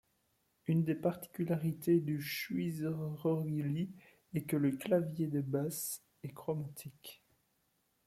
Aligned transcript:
Une 0.65 0.83
des 0.83 0.95
particularités 0.95 1.99
du 1.99 2.19
schwyzerörgeli 2.23 3.91
est 4.33 4.45
que 4.47 4.55
le 4.57 4.71
clavier 4.71 5.27
des 5.27 5.43
basses 5.43 6.01
est 6.23 6.33
chromatique. 6.33 7.21